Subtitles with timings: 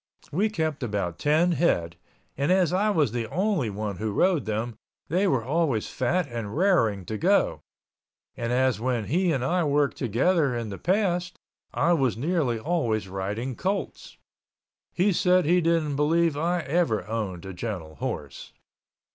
[0.31, 1.95] We kept about ten head
[2.35, 4.73] and as I was the only one who rode them,
[5.09, 7.61] they were always fat and rarin' to go,
[8.35, 11.37] and as when he and I worked together in the past,
[11.71, 14.17] I was nearly always riding colts.
[14.91, 18.53] He said he didn't believe I ever owned a gentle horse.